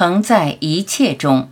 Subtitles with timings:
[0.00, 1.48] 恒在一切中。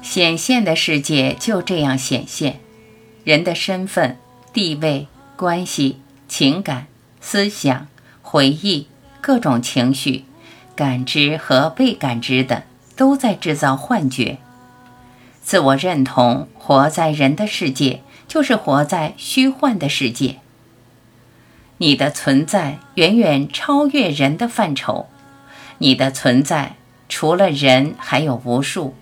[0.00, 2.60] 显现的世界就这样显现，
[3.22, 4.16] 人的身份、
[4.54, 6.86] 地位、关系、情感、
[7.20, 7.88] 思想、
[8.22, 8.86] 回忆、
[9.20, 10.24] 各种情绪、
[10.74, 12.62] 感知和被感知的，
[12.96, 14.38] 都在制造幻觉。
[15.42, 18.00] 自我认同，活在人的世界，
[18.32, 20.36] 就是活在虚幻的世界。
[21.76, 25.06] 你的存在远远超越人的范畴，
[25.76, 26.76] 你的存在
[27.10, 28.94] 除了人还有无数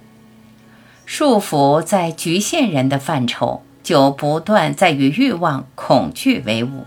[1.07, 6.87] 束缚，在局限人的范畴，就不断在与欲望、恐惧为伍。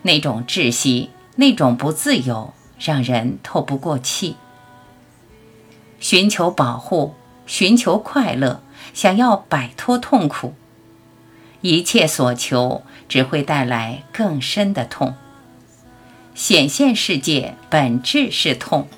[0.00, 4.36] 那种窒息，那种不自由，让人透不过气。
[5.98, 7.14] 寻求保护。
[7.46, 8.62] 寻求快乐，
[8.94, 10.54] 想要摆脱痛苦，
[11.62, 15.14] 一切所求只会带来更深的痛。
[16.34, 18.88] 显现世界本质是痛，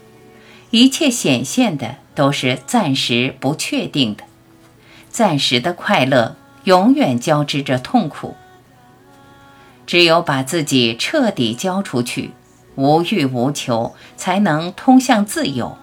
[0.70, 4.24] 一切显现的都是暂时不确定的，
[5.10, 8.36] 暂时的快乐永远交织着痛苦。
[9.86, 12.30] 只有把自己彻底交出去，
[12.76, 15.76] 无欲无求，才能通向自由。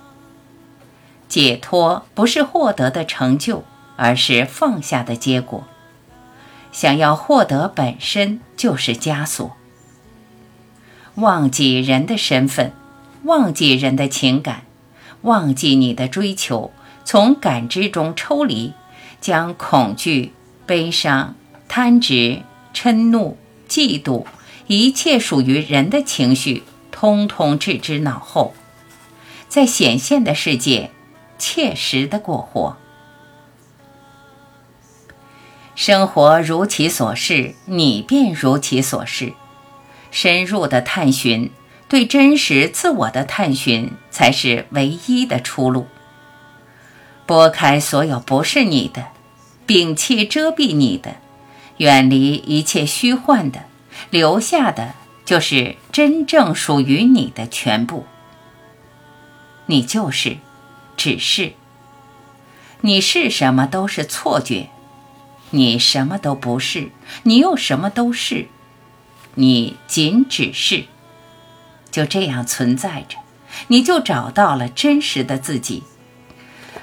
[1.28, 3.66] 解脱不是获得的成就，
[3.98, 5.68] 而是放下的结果。
[6.72, 9.56] 想要获得本身就是枷锁。
[11.16, 12.72] 忘记人的身份，
[13.24, 14.64] 忘记人的情感，
[15.22, 16.72] 忘记你的追求，
[17.04, 18.74] 从感知中抽离，
[19.20, 20.34] 将恐惧、
[20.66, 21.36] 悲伤、
[21.68, 24.26] 贪执、嗔怒、嫉妒，
[24.68, 28.54] 一切属于人的情绪，通通置之脑后，
[29.48, 30.92] 在显现的世界。
[31.42, 32.76] 切实的过活，
[35.80, 39.32] 生活如其所示，你便如其所示。
[40.12, 41.52] 深入的探寻，
[41.88, 45.88] 对真实自我的探寻，才是唯一的出路。
[47.26, 49.06] 拨开所有不是你的，
[49.66, 51.16] 摒弃遮蔽你的，
[51.78, 53.62] 远离一切虚幻的，
[54.10, 58.06] 留下的就是真正属于你的全部。
[59.68, 60.36] 你就是。
[60.98, 61.54] 只是，
[62.82, 64.68] 你是什么都是错觉，
[65.52, 66.90] 你什么都不是，
[67.24, 68.48] 你又什么都是，
[69.36, 70.86] 你仅只是，
[71.90, 73.18] 就这样存在着，
[73.68, 75.84] 你就找到了真实的自己，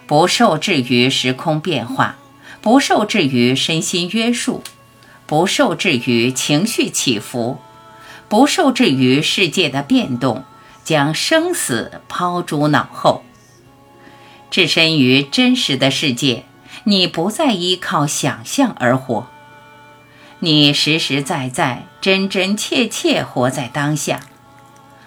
[0.06, 2.16] 不受制于时空变化，
[2.60, 4.62] 不受制于身心约束，
[5.27, 7.59] 不受制于情绪起伏，
[8.28, 10.44] 不受制于世界的变动，
[10.83, 13.22] 将生死抛诸脑后。
[14.50, 16.44] 置身于真实的世界，
[16.88, 19.26] 你不再依靠想象而活，
[20.38, 24.20] 你实实在在、真真切切活在当下。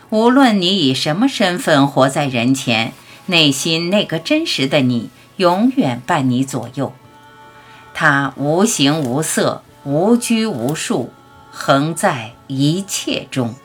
[0.09, 2.91] 无论你以什么身份活在人前，
[3.27, 6.91] 内心那个真实的你永远伴你左右。
[7.93, 11.13] 它无形无色、无拘无束，
[11.49, 13.55] 恒在一切中。